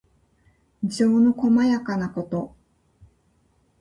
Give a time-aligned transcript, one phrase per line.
[0.83, 2.55] 情のこまやかなこと。